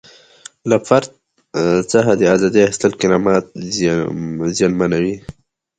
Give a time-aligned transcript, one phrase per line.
[0.69, 1.09] له فرد
[1.91, 3.45] څخه د ازادۍ اخیستل کرامت
[4.57, 5.15] زیانمنوي.